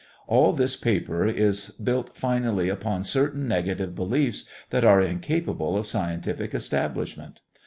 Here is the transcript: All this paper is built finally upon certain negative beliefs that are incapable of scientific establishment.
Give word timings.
All 0.25 0.51
this 0.51 0.75
paper 0.75 1.27
is 1.27 1.69
built 1.69 2.15
finally 2.17 2.69
upon 2.69 3.03
certain 3.03 3.47
negative 3.47 3.93
beliefs 3.93 4.45
that 4.71 4.83
are 4.83 4.99
incapable 4.99 5.77
of 5.77 5.85
scientific 5.85 6.55
establishment. 6.55 7.39